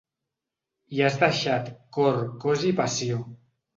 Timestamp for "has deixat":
1.07-1.69